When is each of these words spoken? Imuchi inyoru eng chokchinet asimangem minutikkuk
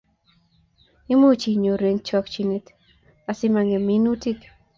Imuchi 1.13 1.47
inyoru 1.55 1.83
eng 1.89 2.01
chokchinet 2.07 2.65
asimangem 3.31 3.83
minutikkuk 3.87 4.51